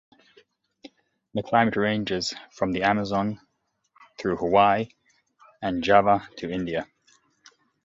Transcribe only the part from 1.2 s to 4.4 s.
The climate ranges from the Amazon through